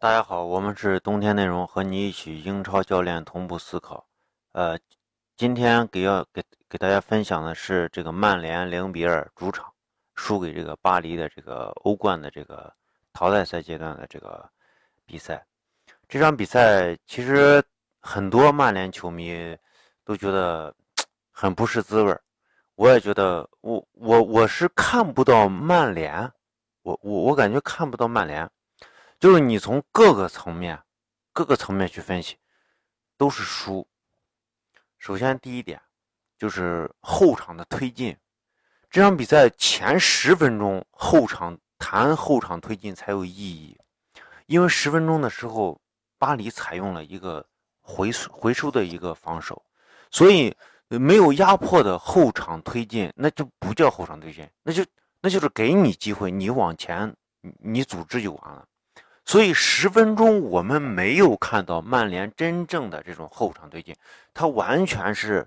[0.00, 4.06] 大家好，我们是冬天内容，和你一起英超教练同步思考。
[4.52, 4.78] 呃，
[5.36, 9.66] 今天给要给给大家分享的是这个曼联零比二主场
[10.14, 12.72] 输给这个巴黎的这个欧冠的这个
[13.12, 14.48] 淘汰赛阶段的这个
[15.04, 15.44] 比赛。
[16.06, 17.60] 这场比赛其实
[18.00, 19.56] 很多曼联球迷
[20.04, 20.72] 都觉得
[21.32, 22.22] 很不是滋味儿，
[22.76, 26.30] 我也觉得，我我我是看不到曼联。
[26.82, 28.48] 我我我感觉看不到曼联，
[29.18, 30.80] 就是你从各个层面、
[31.32, 32.36] 各个层面去分析，
[33.16, 33.86] 都是输。
[34.98, 35.80] 首先第一点
[36.36, 38.16] 就是后场的推进，
[38.90, 43.78] 这场比赛前十分钟后场谈后场推进才有意义，
[44.46, 45.80] 因为十分钟的时候
[46.18, 47.44] 巴黎采用了一个
[47.80, 49.62] 回回收的一个防守，
[50.10, 50.56] 所以
[50.88, 54.84] 没有压迫的后场推进，那就不叫后场推进，那就。
[55.20, 57.12] 那就是给你机会，你往前，
[57.58, 58.64] 你组织就完了。
[59.28, 63.94] 所以十分钟我们没有看到曼联真正的这种后场推进，
[64.32, 65.46] 他完全是，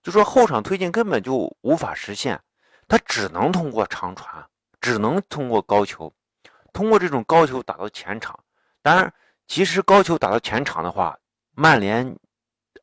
[0.00, 2.40] 就说后场推进根本就无法实现，
[2.86, 4.46] 他只能通过长传，
[4.80, 6.14] 只能通过高球，
[6.72, 8.38] 通过这种高球打到前场。
[8.80, 9.12] 当然，
[9.48, 11.18] 其实高球打到前场的话，
[11.50, 12.16] 曼联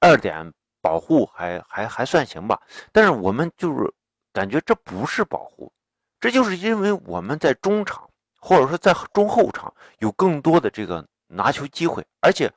[0.02, 2.61] 二点保护还还还算行吧。
[2.91, 3.89] 但是我们就是
[4.33, 5.71] 感觉这不是保护。
[6.19, 8.09] 这就是因为我们在中场
[8.44, 12.52] 或者说在中后场有更多的这个拿球机会，而且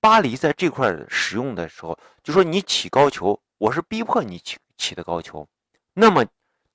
[0.00, 5.46] 巴黎在这块使用的时候，就说你起高球，我是逼迫你起起的高球，
[5.92, 6.24] 那么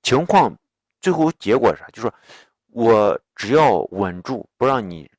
[0.04, 0.56] 情况
[1.00, 1.88] 最后结果是啥？
[1.88, 2.14] 就说
[2.68, 5.10] 我只要稳住，不让你，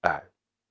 [0.00, 0.20] 哎，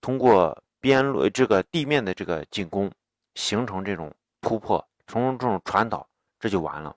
[0.01, 2.91] 通过边路这个地面的这个进攻
[3.35, 6.05] 形成这种突破，从这种传导，
[6.37, 6.93] 这就完了。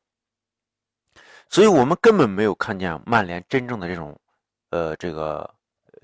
[1.48, 4.18] 所以我们根本没有看见曼联真正的这种，
[4.72, 5.48] 呃，这个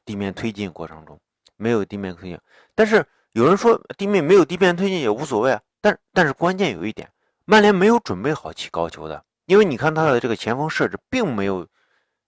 [0.05, 1.19] 地面推进过程中
[1.57, 2.39] 没有地面推进。
[2.75, 5.61] 但是有人说地面没有地面推进也无所谓啊。
[5.81, 7.11] 但但是关键有一点，
[7.45, 11.67] 曼联没有准备好起高球的，因为你看他的这个前锋设置并没有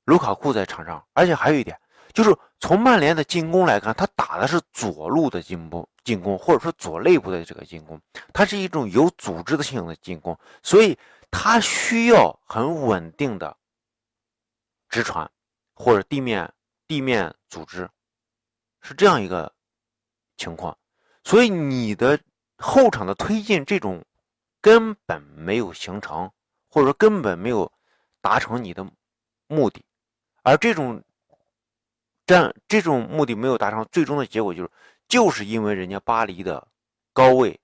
[0.05, 1.79] 卢卡库在场上，而且还有一点
[2.13, 8.01] 就是从曼联的进攻来看，他打的是左路的进攻进攻，或者说左肋部的这个进攻，
[8.33, 10.99] 它是一种有组织性的进攻，所以。
[11.33, 13.57] 他需要很稳定的
[14.89, 15.31] 直传，
[15.83, 16.53] 或者地面
[16.87, 17.89] 地面组织，
[18.83, 19.51] 是这样一个
[20.37, 20.77] 情况。
[21.25, 22.21] 所以你的
[22.59, 24.05] 后场的推进这种
[24.61, 26.31] 根本没有形成，
[26.69, 27.73] 或者说根本没有
[28.21, 28.87] 达成你的
[29.47, 29.83] 目的。
[30.43, 31.03] 而这种
[32.27, 34.71] 这这种目的没有达成，最终的结果就是，
[35.09, 36.69] 就是因为人家巴黎的
[37.15, 37.59] 高位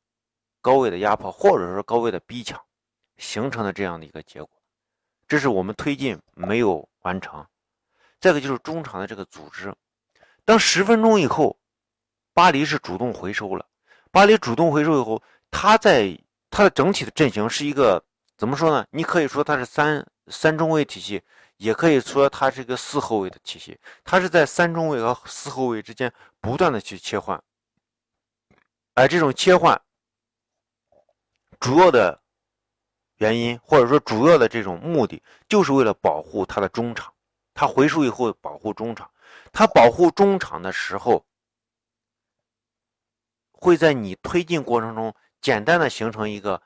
[0.62, 2.59] 高位的压迫，或者说高位的逼抢。
[3.19, 4.50] 形成的这样的一个结果，
[5.28, 7.47] 这是我们推进没有完成。
[8.21, 9.75] 再个就是中场的这个组织，
[10.44, 11.59] 当十分钟以后，
[12.32, 13.66] 巴黎是主动回收了。
[14.10, 16.19] 巴黎主动回收以后，他在
[16.50, 18.03] 他的整体的阵型是一个
[18.37, 18.87] 怎么说呢？
[18.91, 21.22] 你可以说他是三三中卫体系，
[21.56, 23.78] 也可以说他是一个四后卫的体系。
[24.05, 27.43] 他是在三中卫和四后卫之间不断的去切换，
[28.94, 29.81] 而这种切换
[31.60, 32.21] 主要的。
[33.19, 37.10] 原因或者说主要的这种目的，就是为了保护他的中场。
[37.56, 39.11] 他回收以后保护中场，
[39.50, 41.25] 他保护中场的时候，
[43.50, 46.61] 会在你推进过程中简单的形成一个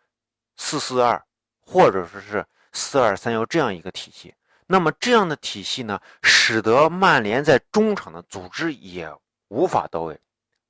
[0.56, 1.24] 四四二，
[1.60, 4.34] 或者说是四二三幺这样一个体系。
[4.66, 9.08] 那么这样的体系呢，使得曼联在中场的组织也
[9.46, 10.20] 无法到位。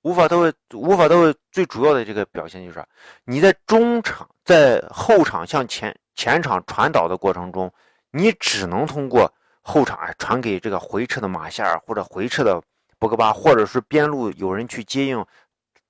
[0.02, 1.34] 无法到位，无法到位。
[1.52, 2.82] 最主要的这个表现就是，
[3.24, 7.70] 你在中场、在后场向前前场传导的过程中，
[8.10, 9.30] 你只能通过
[9.62, 12.62] 后场哎传给这个回撤的马夏尔或者回撤的
[12.98, 15.24] 博格巴，或者是边路有人去接应，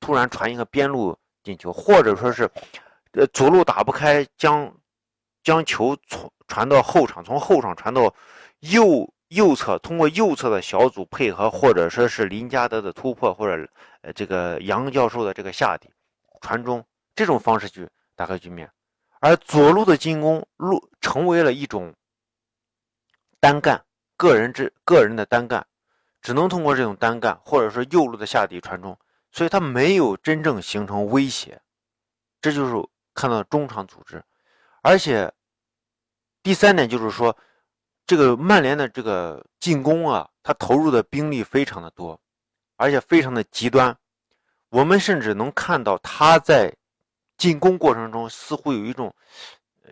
[0.01, 2.51] 突然传一个边路进球，或者说是
[3.13, 4.73] 呃左路打不开，将
[5.43, 8.15] 将球从传到后场，从后场传到
[8.61, 9.13] 右。
[9.31, 13.65] 右侧通过右侧的小组配合，或者说是林加德的突破，或者
[14.01, 15.89] 呃这个杨教授的这个下底
[16.41, 16.85] 传中，
[17.15, 18.69] 这种方式去打开局面，
[19.21, 21.95] 而左路的进攻路成为了一种
[23.41, 23.85] 单干，
[24.17, 25.67] 个人之个人的单干，
[26.23, 28.97] 只能通过这种单干，或者说右路的下底传中，
[29.33, 31.61] 所以他没有真正形成威胁，
[32.41, 34.23] 这就是看到中场组织，
[34.83, 35.33] 而且
[36.43, 37.37] 第三点就是说。
[38.07, 42.21] 这个曼联的这个进攻啊，他投入的兵力非常的多，
[42.75, 43.97] 而且非常的极端。
[44.69, 46.75] 我们甚至能看到他在
[47.39, 49.15] 进攻过程中似乎有一种，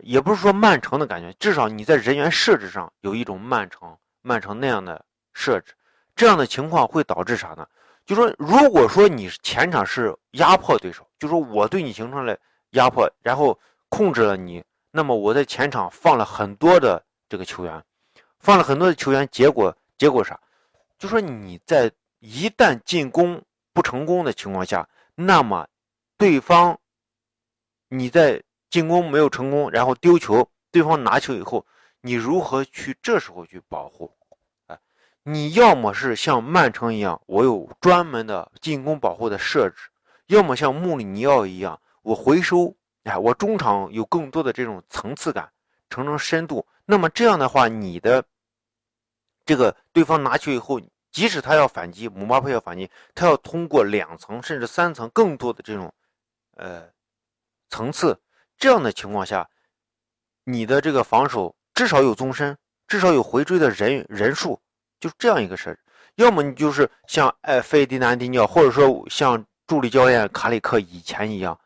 [0.03, 5.73] 也不是说曼城的感觉，至少你在人员设置上有一种曼城曼城那样的设置。
[6.15, 7.65] 这样的情况会导致啥呢？
[8.05, 12.37] 就说如果说你前场是压迫对手，就说我对你形成了
[12.71, 13.57] 压迫，然后
[13.87, 17.83] 控制了你，那么我在前场放了很多的这个球员，
[18.39, 20.39] 放了很多的球员，结果结果啥？
[20.97, 23.41] 就说你在一旦进攻
[23.71, 25.67] 不成功的情况下，那么
[26.17, 26.77] 对方
[27.87, 31.65] 你在进攻没有成功，然后丢球，对方拿球以后，
[32.01, 34.15] 你如何去这时候去保护？
[34.67, 34.79] 哎，
[35.23, 39.75] 你要么是像曼城一样，我有专门的进攻保护的设置；
[40.27, 45.51] 要么像穆里尼奥一样，我回收，哎，我中场有更多的这种层次感，
[45.89, 46.65] 层层深度。
[46.85, 48.23] 那么这样的话，你的
[49.45, 50.79] 这个对方拿球以后，
[51.11, 55.91] 即使他要反击，姆巴佩要反击，他要通过两层甚至三层更多的这种，
[56.55, 56.87] 呃。
[57.71, 58.19] 层次
[58.59, 59.49] 这样的情况下，
[60.43, 62.57] 你的这个防守至少有纵深，
[62.87, 64.59] 至少有回追的人人数，
[64.99, 65.79] 就这样一个设置。
[66.15, 71.57] 要么你就是像艾费迪南迪尼奥，或者说像助理教练卡里克以前一样，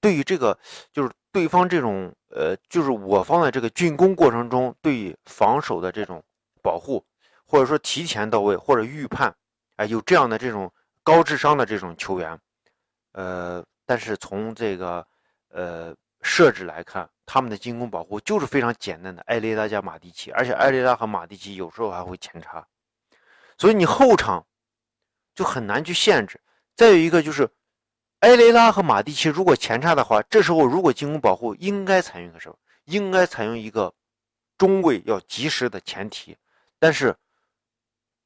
[0.00, 0.56] 对于这个
[0.92, 6.22] 就是对方这种呃，就是我方的这个进攻过程中对于防守的这种
[6.62, 7.04] 保护，
[7.44, 9.34] 或者说提前到位或者预判，
[9.74, 10.72] 哎，有这样的这种
[11.02, 12.38] 高智商的这种球员，
[13.12, 15.04] 呃，但是从这个。
[15.50, 15.94] 呃，
[16.26, 22.66] 设置来看，他们的进攻保护就是非常简单的，埃雷拉加马蒂奇，而且埃雷拉和马蒂奇有时候还会前插，
[23.56, 24.44] 所以你后场
[25.36, 26.40] 就很难去限制。
[26.74, 27.48] 再有一个就是，
[28.18, 32.56] 埃雷拉和马蒂奇如果前插的话，这时候如果进攻保护应该采用个什么？
[32.86, 33.94] 应该采用一个
[34.58, 36.36] 中卫要及时的前提，
[36.78, 37.16] 但是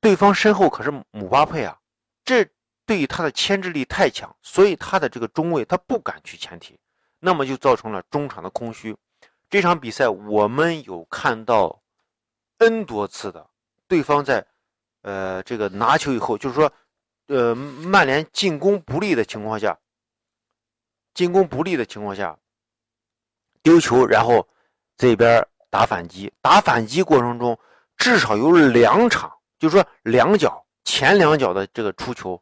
[0.01, 1.79] 对方身后可是姆巴佩啊，
[2.25, 2.47] 这
[2.87, 6.79] 对于他的牵制力太强，所以他的这个中卫他不敢去前提。
[7.21, 8.97] 那么就造成了中场的空虚。
[9.49, 11.83] 这场比赛我们有看到
[12.59, 13.49] N 多次的，
[13.87, 14.47] 对方在
[15.03, 16.73] 呃这个拿球以后，就是说，
[17.27, 19.79] 呃曼联进攻不利的情况下，
[21.15, 22.39] 进攻不利的情况下
[23.63, 24.49] 丢球，然后
[24.97, 27.59] 这边打反击，打反击过程中
[27.97, 32.41] 至少有两场，就是说两脚前两脚的这个出球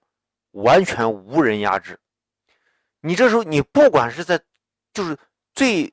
[0.51, 1.99] 完全无人压制。
[3.01, 4.41] 你这时候你不管是在
[4.93, 5.17] 就是
[5.55, 5.93] 最，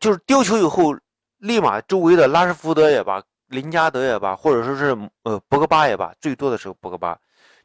[0.00, 0.96] 就是丢球以后，
[1.38, 7.18] 立马周围的拉什福德也罢，林加德也罢，或者说是呃博格巴也罢，最多的时候博格巴，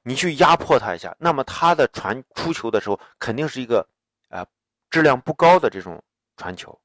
[0.04, 3.88] 你去压迫他一下，那么他的传出球的时候，肯定是一个
[4.30, 4.46] 呃
[4.90, 6.02] 质量不高的这种
[6.36, 6.80] 传球，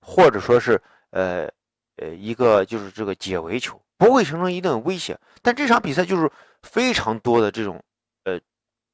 [0.00, 1.50] 或者说是呃
[1.96, 5.18] 呃一个就是这个解围球，不会形成一定的威胁。
[5.42, 6.30] 但这场比赛就是
[6.62, 7.82] 非常多的这种
[8.24, 8.40] 呃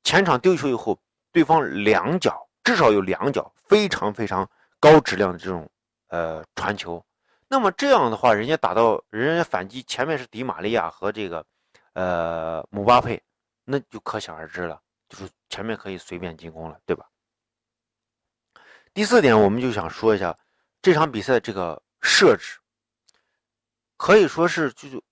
[0.02, 0.98] 前场丢球以后，
[1.32, 2.46] 对方两脚。
[2.62, 4.48] 至少有两脚非常非常
[4.78, 5.68] 高质量的这种
[6.08, 7.04] 呃传球，
[7.48, 11.44] 那么这样的话，人家打到人家反击前面是迪玛利亚和这个
[11.94, 13.22] 呃姆巴佩，
[13.64, 17.06] 那就可想而知了，就是前面可以随便进攻了，对吧？
[18.92, 20.36] 第四点，我们就想说一下
[20.82, 22.58] 这场比赛这个设置，
[23.96, 25.02] 可以说是就是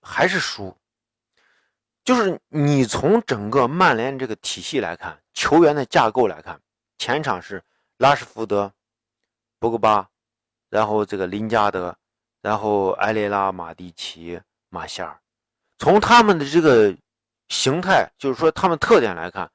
[0.00, 0.76] 还是输，
[2.04, 6.60] 就是你从整个曼联这个体系来看，球员的架构来看。
[6.98, 7.62] 前场是
[7.96, 8.72] 拉什福德、
[9.60, 10.08] 博格巴，
[10.68, 11.96] 然后这个林加德，
[12.42, 15.20] 然后埃雷拉、马蒂奇、马夏尔。
[15.78, 16.94] 从他们的这个
[17.46, 19.48] 形态，就是说他们特点来看，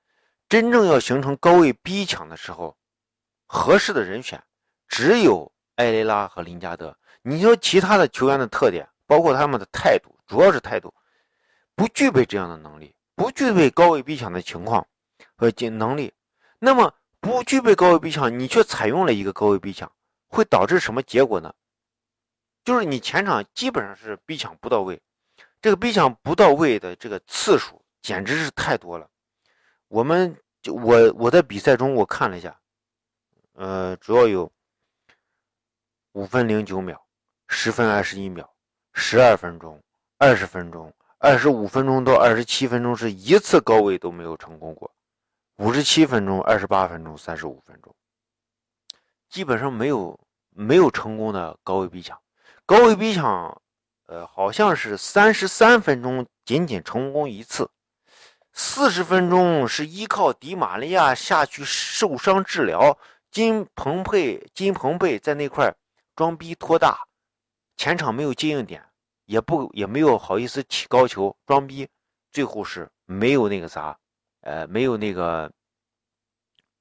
[0.47, 2.75] 真正要形成高位逼抢的时候，
[3.45, 4.41] 合适的人选
[4.87, 6.97] 只有埃雷拉和林加德。
[7.21, 10.93] 你说其他的球员的特点，包括他们的态度，主要是态度，
[11.75, 14.87] 不具备这样的能力，不具备高位逼抢的情况
[15.35, 16.13] 和能力，
[16.57, 16.93] 那么。
[17.23, 19.89] 不具备高位逼抢，你却采用了一个高位逼抢，
[20.27, 21.53] 会导致什么结果呢？
[22.65, 25.01] 就是你前场基本上是逼抢不到位，
[25.61, 29.09] 这个逼抢不到位的这个次数简直是太多了。
[29.87, 32.59] 我们就我我在比赛中我看了一下，
[33.53, 34.51] 呃，主要有
[36.11, 37.01] 五分零九秒、
[37.47, 38.53] 十分二十一秒、
[38.91, 39.81] 十二分钟、
[40.17, 44.93] 二十分钟、二十五分钟到二十七分钟，是一次高位都没有成功过。
[45.73, 47.93] 十七分钟、二十八分钟、三十五分钟，
[49.29, 50.17] 基本上没有
[50.51, 52.17] 没有成功的高位逼抢。
[52.65, 53.61] 高位逼抢，
[54.05, 57.69] 呃，好像是三十三分钟仅仅成功一次，
[58.53, 62.97] 四十分钟是依靠迪玛利亚下去受伤治疗，
[63.31, 65.73] 金彭佩金彭佩在那块
[66.15, 66.99] 装逼拖大，
[67.75, 68.85] 前场没有接应点，
[69.25, 71.89] 也不也没有好意思起高球装逼，
[72.31, 73.97] 最后是没有那个啥。
[74.45, 75.49] 呃，没有那个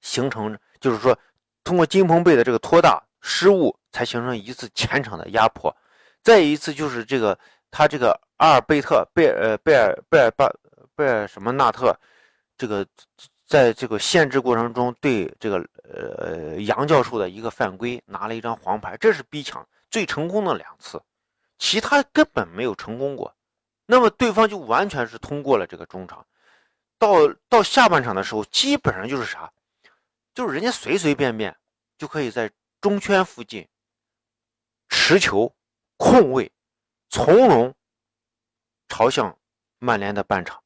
[0.03, 1.19] 形成，就是说，
[1.65, 5.75] 通过金鹏贝的这个拖大失误，才形成一次前场的压迫。
[6.23, 7.39] 再一次就是这个
[7.71, 10.49] 他这个阿尔贝特贝呃贝尔贝尔巴
[10.95, 11.97] 贝尔什么纳特，
[12.59, 12.87] 这个
[13.47, 21.03] 在这个限制过程中对这个呃杨教授的一个犯规拿了一张黄牌，这是逼抢最成功的两次，
[21.59, 23.35] 其他根本没有成功过。
[23.85, 26.25] 那么对方就完全是通过了这个中场，
[26.99, 29.51] 到到下半场的时候，基本上就是啥，
[30.35, 31.57] 就是人家随随便便
[31.99, 33.69] 就可以在中圈附近
[34.89, 35.55] 持球
[35.97, 36.53] 控位，
[37.09, 37.75] 从容
[38.89, 39.39] 朝向
[39.79, 40.63] 曼联的半场。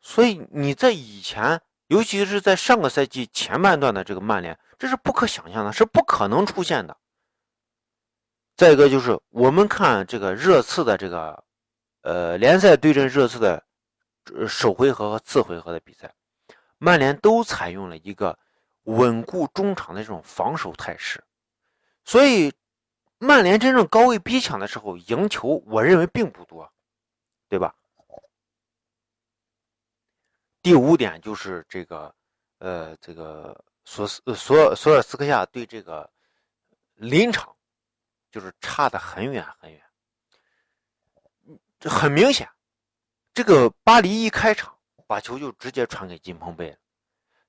[0.00, 6.96] 所以你在以前，尤其是在上个赛季前半段的这个曼联，这是不可想象的，是不可能出现的。
[8.56, 11.44] 再一个就是我们看这个热刺的这个。
[12.04, 13.64] 呃，联赛对阵热刺的
[14.48, 16.12] 首回合和次回合的比赛，
[16.78, 18.36] 曼联都采用了一个
[18.84, 21.22] 稳固中场的这种防守态势，
[22.04, 22.52] 所以
[23.18, 26.70] 曼联真正高位逼抢的时候赢球，我认为并不多，
[27.48, 27.74] 对吧？
[30.62, 32.14] 第五点就是这个，
[32.58, 36.08] 呃，这个索斯索索尔斯克亚对这个
[36.94, 37.54] 临场
[38.30, 39.82] 就是差得很远很远。
[41.80, 42.48] 这很明显，
[43.34, 46.76] 这个巴黎一开场把球就直接传给金彭贝了。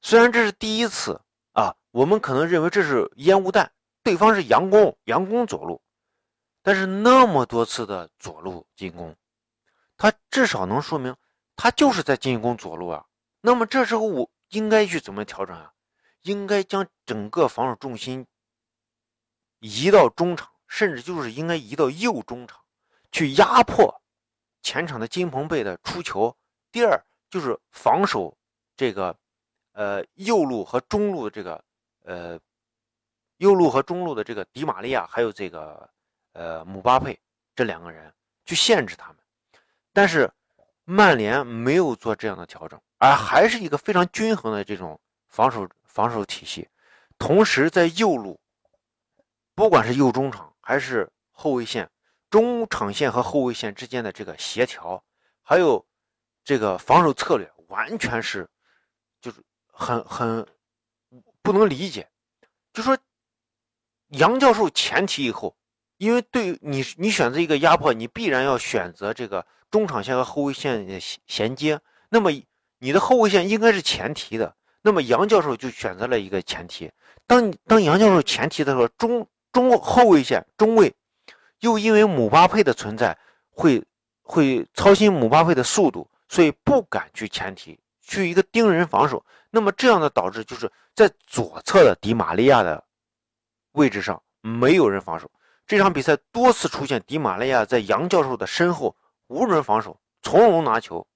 [0.06, 1.22] 虽然这是第一次
[1.54, 3.72] 啊，我们可能认为这是烟雾弹，
[4.04, 5.82] 对方是佯攻，佯攻左路，
[6.62, 9.16] 但是那么多次的左路进攻，
[9.96, 11.16] 他至少能说明
[11.56, 13.06] 他就是在进攻左路啊。
[13.40, 15.72] 那么这时候我应该去怎么调整啊？
[16.24, 18.28] 应该将整个防守重心
[19.60, 22.60] 移到中场，甚至就是应该移到右中场
[23.10, 24.02] 去压迫。
[24.62, 26.36] 前场的金鹏贝的出球，
[26.74, 28.38] 第二就是防守
[28.76, 29.18] 这个，
[29.74, 31.64] 呃，右路和中路的这个，
[32.04, 32.40] 呃，
[33.38, 35.90] 右路和中路的这个迪玛利亚，还有这个，
[36.32, 37.20] 呃，姆巴佩
[37.56, 38.14] 这两个人
[38.46, 39.18] 去限制他们。
[39.92, 40.32] 但是
[40.86, 46.68] 曼联没有做这样的调整，而还是一个非常均衡的这种防守防守体系。
[47.18, 48.40] 同时在右路，
[49.56, 51.90] 不管是右中场还是后卫线。
[52.30, 55.04] 中场线和后卫线之间的这个协调，
[55.44, 55.86] 还有
[56.44, 58.50] 这个防守策略，完全是
[59.74, 60.48] 很很
[61.42, 62.08] 不能理解。
[62.72, 62.98] 就说
[64.12, 65.54] 杨教授前提以后，
[65.98, 71.78] 因为对你你选择一个压迫，你必然要选择这个中场线和后卫线的衔接。
[72.10, 72.32] 那么
[72.80, 76.90] 你的后卫线应该是前提的，那么杨教授就选择了一个前提。
[77.28, 80.94] 当当杨教授前提的时候，中中后卫线中卫。
[81.60, 83.18] 又因为姆巴佩的存在，
[83.50, 83.82] 会
[84.22, 89.26] 会操心姆巴佩的速度，所以不敢去前提，去一个盯人防守。
[89.50, 92.84] 那么这样的导致就是在左侧的迪玛利亚的
[93.72, 95.32] 位置上没有人防守。
[95.66, 98.96] 这场比赛多次出现迪玛利亚在杨教授的身后
[99.28, 101.08] 无人防守，从容拿球。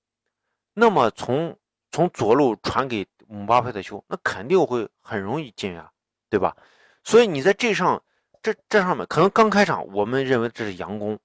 [0.74, 1.56] 那么从
[1.92, 5.92] 从左路传给姆巴佩的球，那肯定会很容易进啊，
[6.30, 6.56] 对吧？
[7.04, 8.02] 所以你在这上。
[8.44, 11.20] 这这上面可能刚开场，我们认为这是佯攻，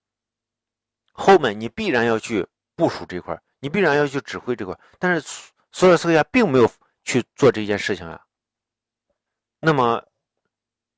[1.12, 6.70] 后面你必然要去部署这块，你必然要去指挥这块，但是索尔斯克亚并没有
[7.02, 8.22] 去做这件事情啊。
[9.58, 10.06] 那么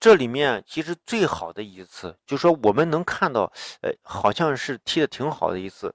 [0.01, 3.51] 这里面其实最好的一次，就说我们能看到，
[3.81, 5.95] 呃，好像是踢的挺好的一次，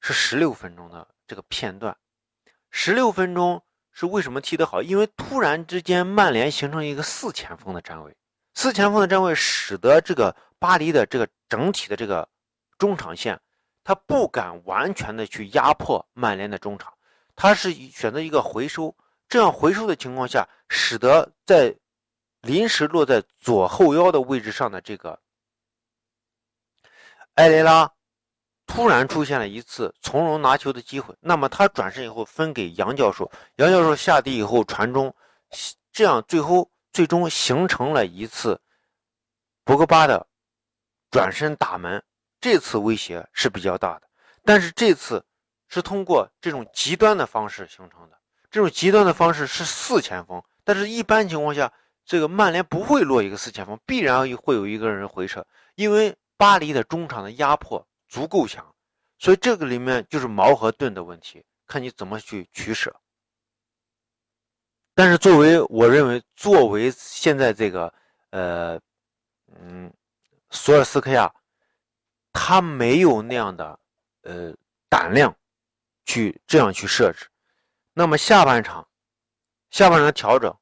[0.00, 1.96] 是十六分钟的这个片段。
[2.70, 3.62] 十六分钟
[3.92, 4.82] 是为什么踢得好？
[4.82, 8.16] 因为突然之间曼联形成一个四前锋的站位。
[8.54, 12.28] 四前锋的站位，使得这个巴黎的这个整体的这个
[12.76, 13.40] 中场线，
[13.84, 16.92] 他不敢完全的去压迫曼联的中场，
[17.38, 18.96] 他是选择一个回收，
[19.28, 21.72] 这样回收的情况下，使得在
[22.40, 25.20] 临时落在左后腰的位置上的这个
[27.34, 27.88] 埃雷拉，
[28.66, 35.14] 突然出现了一次从容拿球的机会，那么他转身以后分给杨教授，杨教授下地以后传中，
[35.92, 36.68] 这样最后。
[36.90, 38.60] 最终形成了一次
[39.62, 40.26] 博格巴的
[41.12, 42.02] 转身打门，
[42.40, 44.08] 这次威胁是比较大的。
[44.42, 45.24] 但是这次
[45.68, 48.18] 是通过这种极端的方式形成的，
[48.50, 50.42] 这种极端的方式是四前锋。
[50.64, 51.72] 但是一般情况下，
[52.04, 58.74] 这个曼联不会落一个四前锋，必然会有一个人回撤，因为巴黎的中场的压迫足够强，
[59.18, 62.94] 所以这个里面就是矛和盾的问题，看你怎么去取舍。
[64.94, 67.92] 但是作为我认为，作为现在这个，
[68.30, 68.80] 呃，
[69.60, 69.92] 嗯，
[70.50, 71.32] 索尔斯克亚，
[72.32, 73.78] 他没有那样的，
[74.22, 74.52] 呃，
[74.88, 75.34] 胆量，
[76.08, 77.26] 去这样去设置。
[77.92, 78.88] 那么下半场，
[79.70, 80.52] 下半场的调整，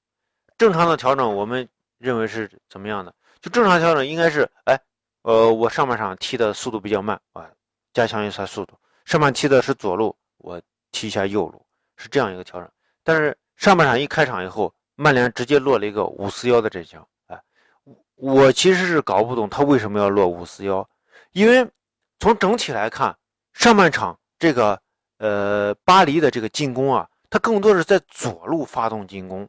[0.58, 1.66] 正常的调整，我们
[1.98, 3.14] 认为是怎么样的？
[3.40, 4.78] 就正常调整应该是，哎，
[5.22, 7.48] 呃，我上半场踢的速度比较慢啊，
[7.94, 8.76] 加强一下速度。
[9.04, 10.60] 上半踢的是左路，我
[10.90, 11.64] 踢一下右路，
[11.96, 12.68] 是这样一个调整。
[13.04, 17.00] 但是上半场一开场以后，曼联直接落了一个五四幺的阵型。
[17.28, 17.40] 哎，
[18.16, 20.88] 我其实是搞不懂他为什么要落五四幺，
[21.30, 21.70] 因为
[22.18, 23.16] 从整体来看，
[23.52, 24.80] 上半场这个
[25.18, 29.48] 呃巴黎的这个进攻啊，他更多是在左路发动进攻，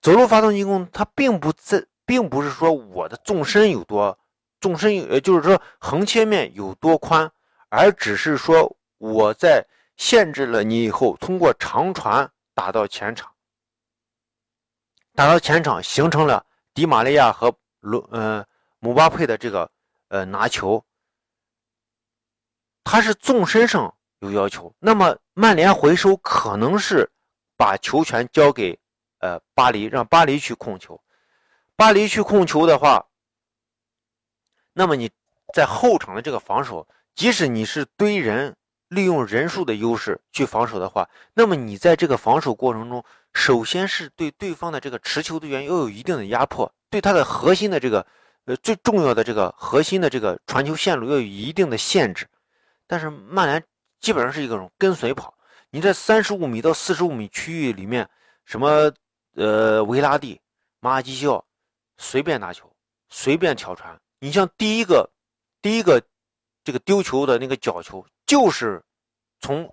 [0.00, 4.18] 左路发动进攻，他并不在，并不是说我的纵深有多
[4.60, 7.30] 纵深，呃，就是说横切面有多宽，
[7.68, 9.66] 而只是说我在。
[9.98, 13.30] 限制了你以后，通过长传打到前场，
[15.14, 18.44] 打到前场形成了迪玛利亚和罗呃
[18.80, 19.70] 姆巴佩的这个
[20.08, 20.82] 呃拿球，
[22.82, 24.74] 他是纵身上有要求。
[24.78, 27.10] 那么曼联回收可能是
[27.56, 28.78] 把球权交给
[29.18, 30.98] 呃巴黎，让巴黎去控球。
[31.76, 33.06] 巴黎去控球的话，
[34.72, 35.10] 那么你
[35.52, 38.56] 在后场的这个防守，即使你是堆人。
[38.88, 43.02] 利用人数的优势去防守的话，那么你在这个防守过程中，
[43.32, 48.06] 首先是对对方的这个持球队员要有一定的压迫，对他的核心的这个，
[48.44, 52.28] 呃最重要的这个核心的这个传球线路要有一定的限制。
[52.86, 53.64] 但是曼联
[54.02, 55.34] 基本上是一个种跟随跑，
[55.70, 58.06] 你在三十五米到四十五米区域里面，
[58.44, 58.92] 什么
[59.36, 60.38] 呃维拉蒂、
[60.80, 61.42] 马尔基西奥
[61.96, 62.70] 随便拿球，
[63.08, 63.98] 随便挑传。
[64.18, 65.08] 你像第一个，
[65.62, 66.02] 第一个
[66.62, 68.06] 这个丢球的那个角球。
[68.24, 68.82] 就是
[69.40, 69.70] 从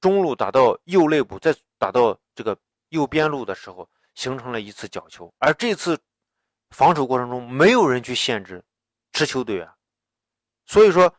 [0.00, 5.32] 中路打到右肋部，再打到这个右边路的时候，形成了一次角球。
[5.38, 5.96] 而这次
[6.70, 8.64] 防守过程中，没有人去限制
[9.12, 9.70] 持球队员，
[10.66, 11.14] 所以说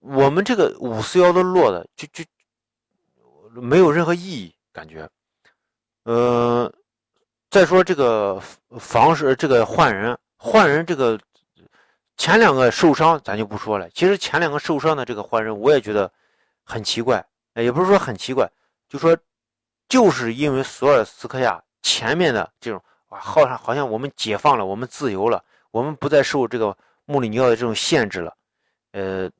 [0.00, 5.08] 我们这个五四幺的落的就就没有任何意义，感觉。
[6.04, 6.72] 呃，
[7.50, 8.40] 再说这个
[8.78, 11.18] 防是，这个换人，换人这个。
[12.18, 16.10] 前两个受伤咱就不说了，其实前两个受伤的这个换人我也觉得
[16.64, 17.22] 很奇怪，
[17.56, 18.50] 也不是说很奇怪，
[18.88, 19.14] 就说
[19.86, 28.34] 就是因为索尔斯克亚前面的这种哇，好像好像我们解放了，我们自由了，我们不再受这个穆里尼奥的这种限制了，
[28.92, 29.30] 呃，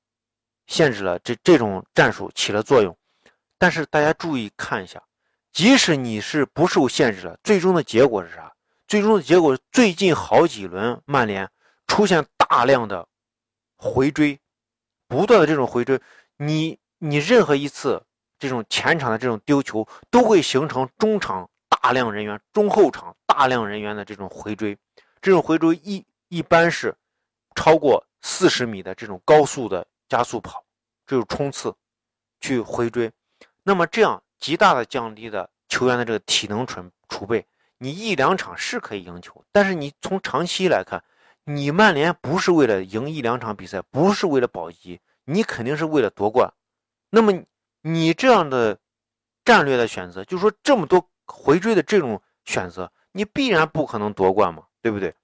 [0.67, 2.97] 限制了这这种战术起了作用。
[3.59, 5.03] 但是大家注意看一下，
[5.53, 8.53] 即使你是不受限制了，最终的结果是啥？
[8.87, 11.49] 最终的结果最近好几轮曼联
[11.87, 12.27] 出现。
[12.49, 13.07] 大量的
[13.77, 14.39] 回追，
[15.09, 16.01] 不断的这种回追，
[16.37, 18.01] 你你任何一次
[18.39, 24.79] 这种前场的这种丢球，都会形成中场大量人员、中后场大量人员的这种回追。
[25.21, 26.95] 这种回追一一般是
[27.57, 30.65] 超过四十米的这种高速的加速跑，
[31.07, 31.75] 这种冲刺
[32.41, 33.13] 去回追。
[33.63, 37.47] 那么这样极大的降低了球员的这个体能储储备。
[37.79, 41.03] 你一两场是可以赢球，但是你从长期来看。
[41.49, 46.53] 你曼联不是为了赢一两场比赛，不是为了保级，你肯定是为了夺冠。
[47.09, 47.33] 那么
[47.83, 48.81] 你这样的
[49.45, 55.15] 战略的选择，就是说这么多回追的这种选择，你必然不可能夺冠嘛，对不对？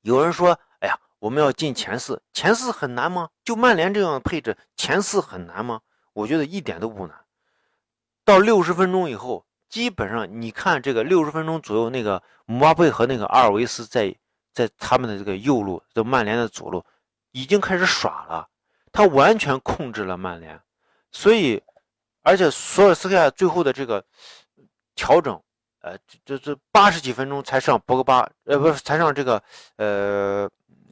[0.00, 0.58] 有人说：“，
[1.20, 3.28] 我们要进前四，前四很难吗？
[3.44, 5.80] 就曼联这样的配置，前四很难吗？”
[6.12, 7.16] 我觉得一点都不难。
[8.24, 14.12] 到六十分钟以后，基本上你看这个六十分钟左右，那个姆巴佩和那个阿尔维斯在。
[14.52, 16.84] 在他们的这个右路，这曼联的左路
[17.30, 18.48] 已经开始耍了，
[18.90, 20.60] 他完全控制了曼联，
[21.12, 21.62] 所以，
[22.22, 24.04] 而且索尔斯克亚最后的这个
[24.96, 25.40] 调整，
[25.82, 29.40] 呃，这这八十几分钟才上博格巴，呃，不是才上这个
[29.76, 30.50] 呃，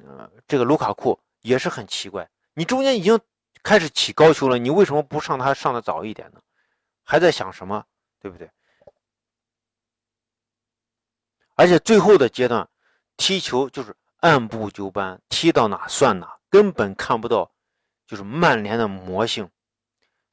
[0.09, 3.21] 呃，这个卢卡库也是很奇怪，你中间已经
[3.63, 6.41] 开始起高球了，你为什么不上他上的早一点呢？
[7.05, 7.85] 还在想什么，
[8.21, 8.51] 对不对？
[11.55, 12.69] 而且最后的阶段。
[13.21, 17.51] 踢球就是按部就班，踢到哪算哪，根本看不到
[18.07, 19.51] 就是曼联的魔性。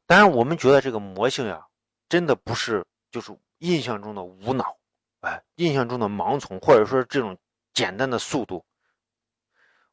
[0.06, 1.66] 当然，我们觉得这个魔性呀，
[2.08, 4.78] 真的不是就是印象中的无脑，
[5.22, 7.36] 哎，印象中的盲从，或者说这种
[7.74, 8.64] 简单的速度。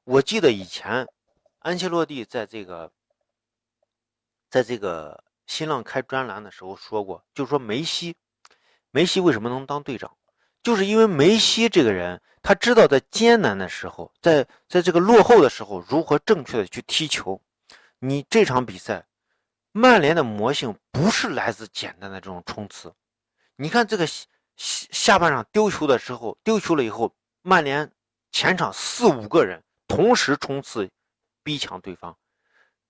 [0.04, 1.06] 我记得以前
[1.60, 2.90] 安切洛蒂在这个
[4.50, 8.16] 在这个新浪开专栏的时候说过，就说梅西，
[8.90, 10.16] 梅西为什么能当队长？
[10.60, 17.40] 就是因为梅西这个人，他知道在艰难的时候，在在这个落后的时候，如何正确的去踢球。
[18.00, 19.06] 你这场比赛，
[19.70, 22.92] 曼联的魔性不是来自简单的这种冲刺。
[23.54, 27.92] 你看这个下下半场丢球的时候，丢球了以后，曼联
[28.32, 29.62] 前场四五个人
[29.92, 30.88] 同时冲刺，
[31.42, 32.16] 逼抢对方，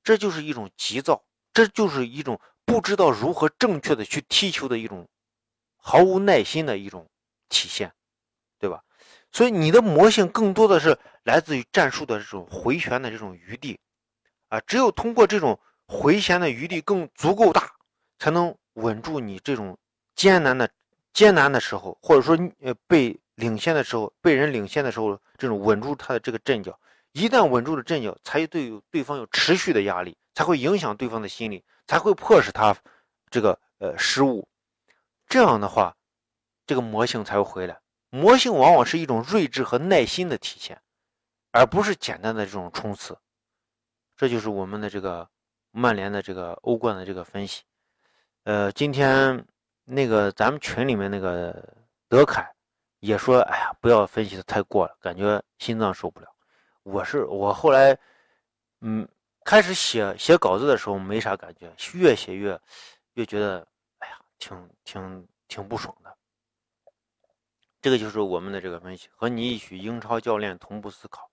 [0.04, 5.08] 这就是一种急躁，这就是一种不知道如何正确的去踢球的一种
[5.76, 7.08] 毫无耐心的一种。
[7.48, 7.92] 体现，
[8.58, 8.82] 对吧？
[9.30, 13.78] 所以你的魔性更多的是来自于战术的这种回旋的这种余地，
[14.48, 17.70] 啊，只有通过这种回旋的余地更足够大，
[18.18, 19.76] 才能稳住你这种
[20.14, 20.70] 艰难的
[21.12, 26.80] 艰难的时候，或者说呃被领先的时候，被人领先的时候，这种稳住他的这个阵脚。
[27.12, 32.74] 一旦稳住了阵脚，才对对方有持续的压力，才会影响对方的心理，才会迫使他
[33.30, 34.48] 这个呃失误。
[35.28, 35.94] 这样的话，
[36.66, 37.80] 这个魔性才会回来。
[38.10, 40.80] 魔性往往是一种睿智和耐心的体现，
[41.50, 43.18] 而不是简单的这种冲刺。
[44.16, 45.28] 这就是我们的这个
[45.70, 47.62] 曼联的这个欧冠的这个分析。
[48.44, 49.46] 呃，今天
[49.84, 51.74] 那个咱们群里面那个
[52.08, 52.50] 德凯
[53.00, 56.26] 也说：“哎呀，不要分析的太过了，感觉心脏受不了。”
[56.84, 57.96] 我是我后来，
[58.80, 59.06] 嗯，
[59.44, 62.60] 开始写写稿子的时候没啥感觉，越写越
[63.14, 63.64] 越觉得，
[63.98, 66.12] 哎呀，挺挺挺不爽的。
[67.80, 71.30] 这个就是我们的这个分析，和你一起英超教练同步思考。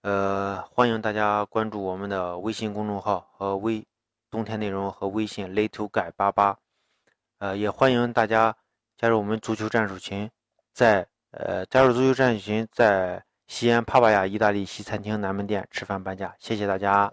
[0.00, 3.86] 呃，欢迎大家关注我们的微信公众号和微
[4.30, 6.58] 冬天内容和微信 little guy 八八。
[7.38, 8.56] 呃，也欢迎大家
[8.96, 10.30] 加入我们足球战术群，
[10.72, 13.22] 在呃加入足球战术群在。
[13.46, 17.10] 西安帕帕亚意大利西餐厅南门店吃饭半价，谢谢大家。